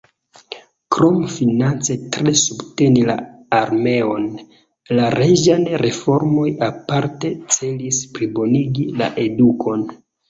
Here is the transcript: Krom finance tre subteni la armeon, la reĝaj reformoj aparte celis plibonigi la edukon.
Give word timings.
Krom 0.93 1.17
finance 1.33 1.97
tre 2.15 2.31
subteni 2.43 3.03
la 3.09 3.15
armeon, 3.57 4.25
la 5.01 5.11
reĝaj 5.17 5.59
reformoj 5.83 6.47
aparte 6.71 7.35
celis 7.59 8.01
plibonigi 8.17 8.89
la 9.05 9.13
edukon. 9.29 9.87